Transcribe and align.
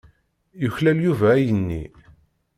Yuklal 0.61 0.97
Yuba 1.05 1.27
ayenni. 1.33 1.83